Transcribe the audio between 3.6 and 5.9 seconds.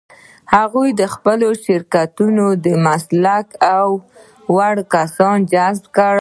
او وړ کسان جذب